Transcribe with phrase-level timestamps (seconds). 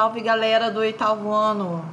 [0.00, 1.84] salve galera do oitavo ano!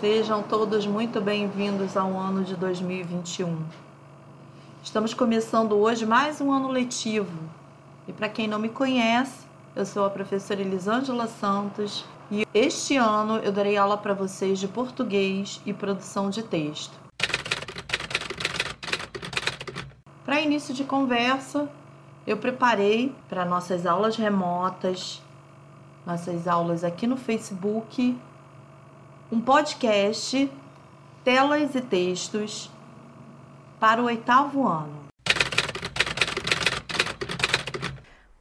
[0.00, 3.58] Sejam todos muito bem-vindos ao ano de 2021.
[4.80, 7.36] Estamos começando hoje mais um ano letivo.
[8.06, 9.44] E para quem não me conhece,
[9.74, 14.68] eu sou a professora Elisângela Santos e este ano eu darei aula para vocês de
[14.68, 16.96] português e produção de texto.
[20.24, 21.68] Para início de conversa,
[22.24, 25.20] eu preparei para nossas aulas remotas
[26.04, 28.18] nossas aulas aqui no Facebook,
[29.30, 30.50] um podcast,
[31.24, 32.70] telas e textos
[33.78, 35.02] para o oitavo ano.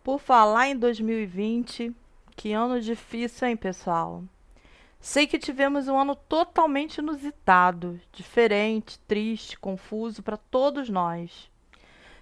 [0.03, 1.95] Por falar em 2020,
[2.35, 4.23] que ano difícil, hein, pessoal?
[4.99, 11.49] Sei que tivemos um ano totalmente inusitado, diferente, triste, confuso para todos nós.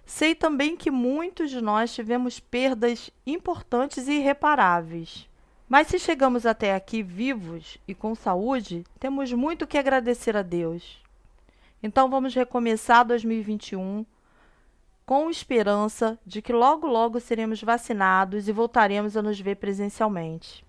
[0.05, 5.29] Sei também que muitos de nós tivemos perdas importantes e irreparáveis.
[5.70, 10.99] Mas se chegamos até aqui vivos e com saúde, temos muito que agradecer a Deus.
[11.81, 14.03] Então vamos recomeçar 2021
[15.05, 20.65] com esperança de que logo logo seremos vacinados e voltaremos a nos ver presencialmente.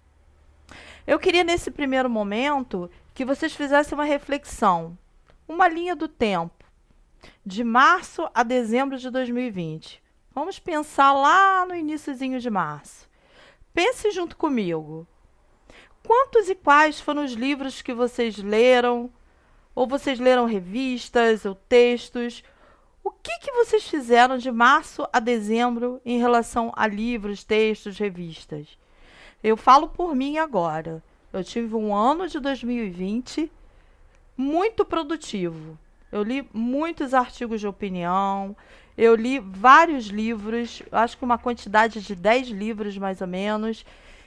[1.06, 4.98] Eu queria nesse primeiro momento que vocês fizessem uma reflexão,
[5.48, 6.64] uma linha do tempo,
[7.44, 10.02] de março a dezembro de 2020.
[10.34, 13.09] Vamos pensar lá no iníciozinho de março.
[13.72, 15.06] Pense junto comigo.
[16.06, 19.10] Quantos e quais foram os livros que vocês leram?
[19.74, 22.42] Ou vocês leram revistas ou textos?
[23.02, 28.77] O que, que vocês fizeram de março a dezembro em relação a livros, textos, revistas?
[29.42, 31.02] Eu falo por mim agora.
[31.32, 33.50] Eu tive um ano de 2020
[34.36, 35.78] muito produtivo.
[36.12, 38.56] Eu li muitos artigos de opinião,
[38.98, 43.84] eu li vários livros, acho que uma quantidade de 10 livros mais ou menos.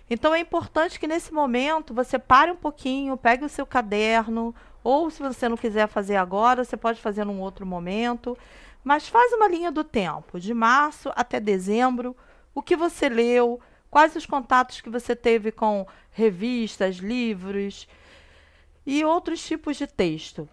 [0.10, 5.10] Então é importante que nesse momento você pare um pouquinho, pegue o seu caderno, ou
[5.10, 8.38] se você não quiser fazer agora, você pode fazer num outro momento.
[8.84, 12.16] Mas faz uma linha do tempo, de março até dezembro,
[12.56, 13.60] o que você leu,
[13.90, 17.88] quais os contatos que você teve com revistas, livros
[18.86, 20.48] e outros tipos de texto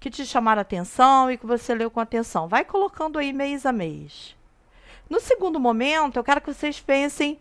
[0.00, 2.48] que te chamaram atenção e que você leu com atenção.
[2.48, 4.36] Vai colocando aí mês a mês.
[5.08, 7.38] No segundo momento, eu quero que vocês pensem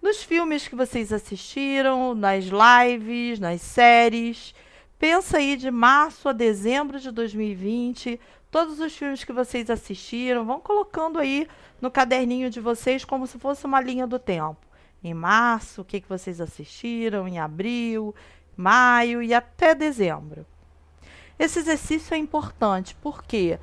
[0.00, 4.54] nos filmes que vocês assistiram, nas lives, nas séries.
[4.98, 8.20] Pensa aí de março a dezembro de 2020,
[8.50, 11.48] todos os filmes que vocês assistiram, vão colocando aí
[11.80, 14.58] no caderninho de vocês como se fosse uma linha do tempo.
[15.02, 18.14] Em março, o que, que vocês assistiram, em abril,
[18.56, 20.46] maio e até dezembro.
[21.38, 23.58] Esse exercício é importante porque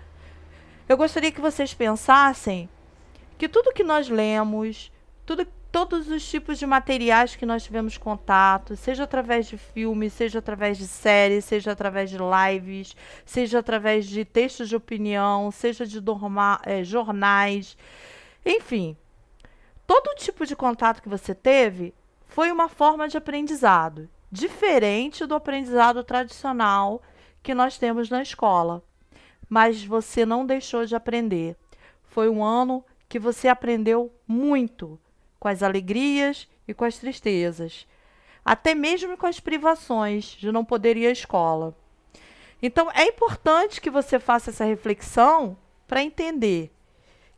[0.87, 2.69] eu gostaria que vocês pensassem
[3.37, 4.91] que tudo que nós lemos,
[5.25, 10.39] tudo, todos os tipos de materiais que nós tivemos contato, seja através de filmes, seja
[10.39, 16.01] através de séries, seja através de lives, seja através de textos de opinião, seja de
[16.01, 17.77] dorma, é, jornais,
[18.45, 18.97] enfim,
[19.85, 21.93] todo tipo de contato que você teve
[22.25, 27.01] foi uma forma de aprendizado, diferente do aprendizado tradicional
[27.41, 28.83] que nós temos na escola.
[29.47, 31.55] Mas você não deixou de aprender.
[32.03, 34.99] Foi um ano que você aprendeu muito,
[35.39, 37.87] com as alegrias e com as tristezas,
[38.45, 41.75] até mesmo com as privações de não poder ir à escola.
[42.61, 45.57] Então é importante que você faça essa reflexão
[45.87, 46.71] para entender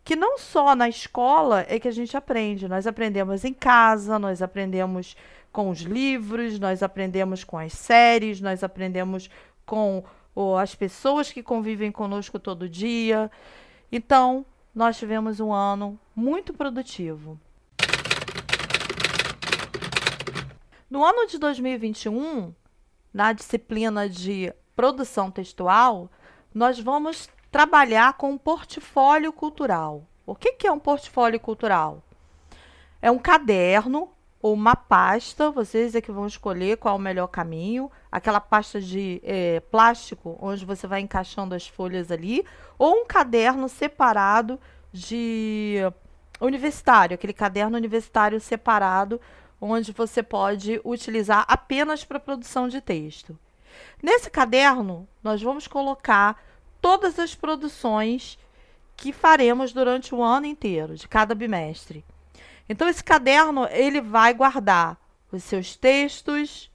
[0.03, 4.41] que não só na escola é que a gente aprende, nós aprendemos em casa, nós
[4.41, 5.15] aprendemos
[5.51, 9.29] com os livros, nós aprendemos com as séries, nós aprendemos
[9.65, 13.29] com ou, as pessoas que convivem conosco todo dia.
[13.91, 17.39] Então, nós tivemos um ano muito produtivo.
[20.89, 22.53] No ano de 2021,
[23.13, 26.09] na disciplina de produção textual,
[26.53, 30.05] nós vamos trabalhar com um portfólio cultural.
[30.25, 32.03] O que, que é um portfólio cultural?
[33.01, 34.10] É um caderno
[34.41, 38.81] ou uma pasta, vocês é que vão escolher qual é o melhor caminho, aquela pasta
[38.81, 42.43] de é, plástico, onde você vai encaixando as folhas ali,
[42.77, 44.59] ou um caderno separado
[44.91, 45.77] de
[46.39, 49.21] universitário, aquele caderno universitário separado,
[49.59, 53.37] onde você pode utilizar apenas para produção de texto.
[54.01, 56.41] Nesse caderno, nós vamos colocar
[56.81, 58.39] todas as produções
[58.97, 62.03] que faremos durante o ano inteiro, de cada bimestre.
[62.71, 64.97] Então esse caderno, ele vai guardar
[65.29, 66.71] os seus textos,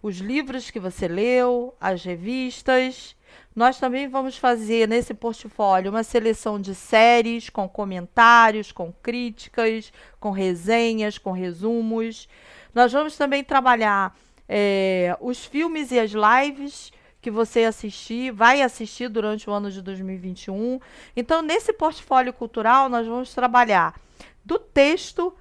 [0.00, 3.16] os livros que você leu, as revistas.
[3.52, 10.30] Nós também vamos fazer nesse portfólio uma seleção de séries com comentários, com críticas, com
[10.30, 12.28] resenhas, com resumos.
[12.72, 14.16] Nós vamos também trabalhar
[14.48, 19.82] é, os filmes e as lives que você assistir, vai assistir durante o ano de
[19.82, 20.78] 2021.
[21.16, 24.00] Então, nesse portfólio cultural, nós vamos trabalhar
[24.44, 25.34] do texto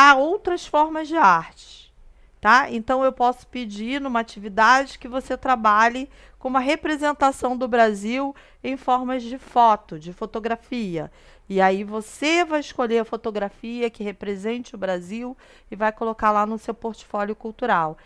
[0.00, 1.92] a outras formas de arte,
[2.40, 2.70] tá?
[2.70, 6.08] Então, eu posso pedir numa atividade que você trabalhe
[6.38, 11.10] com uma representação do Brasil em formas de foto, de fotografia.
[11.48, 15.36] E aí você vai escolher a fotografia que represente o Brasil
[15.68, 17.98] e vai colocar lá no seu portfólio cultural.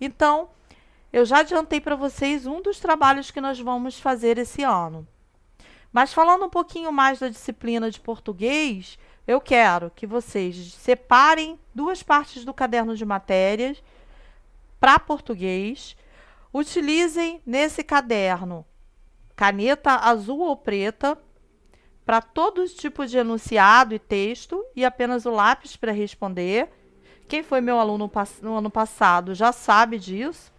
[0.00, 0.50] Então,
[1.12, 5.04] eu já adiantei para vocês um dos trabalhos que nós vamos fazer esse ano.
[5.92, 12.02] Mas falando um pouquinho mais da disciplina de português, eu quero que vocês separem duas
[12.02, 13.82] partes do caderno de matérias
[14.78, 15.96] para português.
[16.52, 18.64] Utilizem nesse caderno
[19.36, 21.16] caneta azul ou preta
[22.04, 26.68] para todo tipo de enunciado e texto e apenas o lápis para responder.
[27.28, 28.10] Quem foi meu aluno
[28.42, 30.52] no ano passado já sabe disso.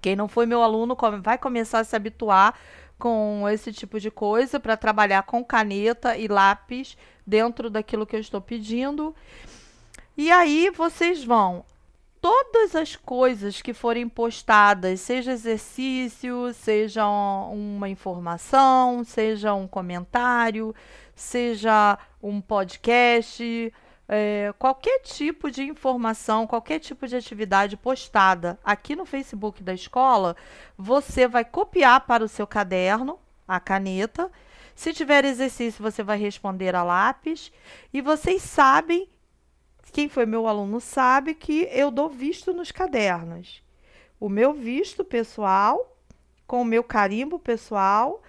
[0.00, 2.58] Quem não foi meu aluno vai começar a se habituar
[2.98, 6.96] com esse tipo de coisa para trabalhar com caneta e lápis
[7.26, 9.14] dentro daquilo que eu estou pedindo.
[10.16, 11.64] E aí vocês vão
[12.24, 20.74] todas as coisas que forem postadas, seja exercício, seja uma informação, seja um comentário,
[21.14, 23.70] seja um podcast,
[24.08, 30.36] é, qualquer tipo de informação, qualquer tipo de atividade postada aqui no Facebook da escola,
[30.76, 33.18] você vai copiar para o seu caderno
[33.48, 34.30] a caneta.
[34.74, 37.52] Se tiver exercício, você vai responder a lápis.
[37.92, 39.08] E vocês sabem,
[39.92, 43.62] quem foi meu aluno sabe que eu dou visto nos cadernos.
[44.20, 45.96] O meu visto pessoal,
[46.46, 48.22] com o meu carimbo pessoal,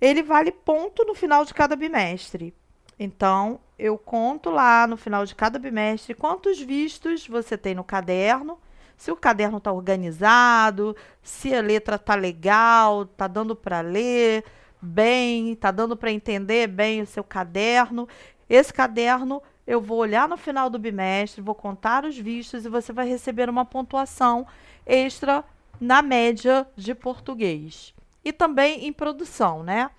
[0.00, 2.54] ele vale ponto no final de cada bimestre.
[2.98, 8.58] Então, eu conto lá no final de cada bimestre quantos vistos você tem no caderno,
[8.96, 14.44] se o caderno está organizado, se a letra está legal, está dando para ler
[14.80, 18.08] bem, está dando para entender bem o seu caderno.
[18.48, 22.92] Esse caderno eu vou olhar no final do bimestre, vou contar os vistos e você
[22.92, 24.46] vai receber uma pontuação
[24.86, 25.42] extra
[25.80, 27.94] na média de português.
[28.24, 29.90] E também em produção, né?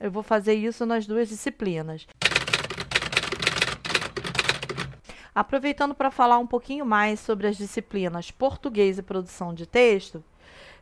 [0.00, 2.06] Eu vou fazer isso nas duas disciplinas.
[5.38, 10.24] Aproveitando para falar um pouquinho mais sobre as disciplinas português e produção de texto,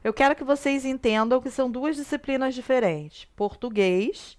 [0.03, 3.26] eu quero que vocês entendam que são duas disciplinas diferentes.
[3.37, 4.38] Português,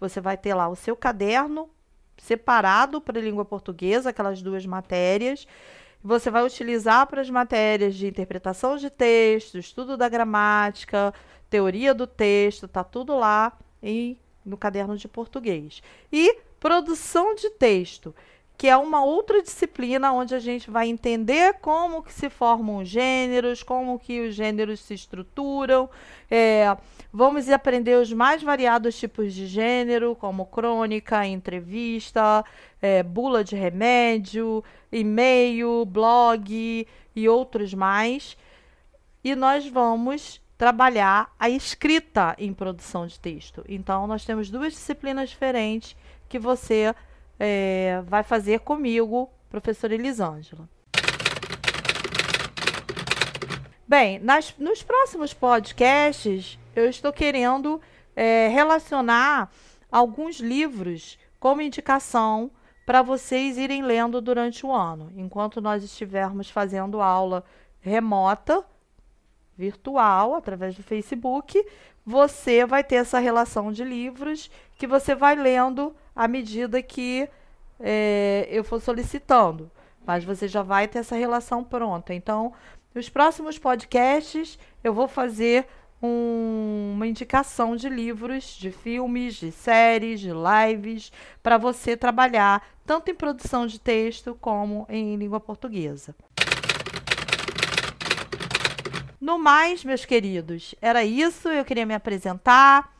[0.00, 1.68] você vai ter lá o seu caderno
[2.16, 5.46] separado para a língua portuguesa, aquelas duas matérias.
[6.02, 11.12] Você vai utilizar para as matérias de interpretação de texto, estudo da gramática,
[11.50, 15.82] teoria do texto, tá tudo lá em, no caderno de português.
[16.10, 18.14] E produção de texto
[18.58, 22.88] que é uma outra disciplina onde a gente vai entender como que se formam os
[22.88, 25.88] gêneros, como que os gêneros se estruturam.
[26.28, 26.76] É,
[27.12, 32.44] vamos aprender os mais variados tipos de gênero, como crônica, entrevista,
[32.82, 36.84] é, bula de remédio, e-mail, blog
[37.14, 38.36] e outros mais.
[39.22, 43.64] E nós vamos trabalhar a escrita em produção de texto.
[43.68, 45.96] Então, nós temos duas disciplinas diferentes
[46.28, 46.92] que você
[47.38, 50.68] é, vai fazer comigo, professora Elisângela.
[53.86, 57.80] Bem, nas, nos próximos podcasts, eu estou querendo
[58.14, 59.50] é, relacionar
[59.90, 62.50] alguns livros como indicação
[62.84, 67.44] para vocês irem lendo durante o ano, enquanto nós estivermos fazendo aula
[67.80, 68.64] remota,
[69.56, 71.62] virtual, através do Facebook,
[72.08, 77.28] você vai ter essa relação de livros que você vai lendo à medida que
[77.78, 79.70] é, eu for solicitando.
[80.06, 82.14] Mas você já vai ter essa relação pronta.
[82.14, 82.54] Então,
[82.94, 85.66] nos próximos podcasts, eu vou fazer
[86.02, 91.12] um, uma indicação de livros, de filmes, de séries, de lives,
[91.42, 96.14] para você trabalhar tanto em produção de texto como em língua portuguesa.
[99.28, 101.50] No mais, meus queridos, era isso.
[101.50, 102.90] Eu queria me apresentar.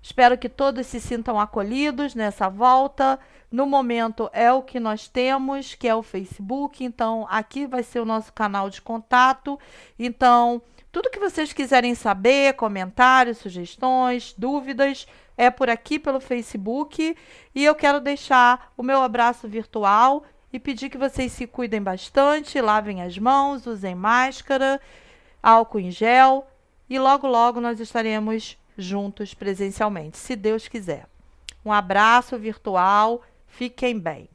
[0.00, 3.18] Espero que todos se sintam acolhidos nessa volta.
[3.50, 6.84] No momento é o que nós temos, que é o Facebook.
[6.84, 9.58] Então, aqui vai ser o nosso canal de contato.
[9.98, 10.62] Então,
[10.92, 17.16] tudo que vocês quiserem saber, comentários, sugestões, dúvidas, é por aqui pelo Facebook.
[17.52, 20.22] E eu quero deixar o meu abraço virtual
[20.52, 24.80] e pedir que vocês se cuidem bastante, lavem as mãos, usem máscara,
[25.42, 26.46] álcool em gel.
[26.88, 31.06] E logo, logo nós estaremos juntos presencialmente, se Deus quiser.
[31.64, 34.28] Um abraço virtual, fiquem bem.